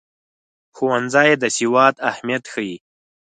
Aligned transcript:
ښوونځی 0.75 1.29
د 1.41 1.43
سواد 1.57 1.95
اهمیت 2.09 2.43
ښيي. 2.53 2.75